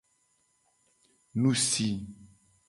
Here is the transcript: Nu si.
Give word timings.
Nu 1.41 1.53
si. 1.67 1.89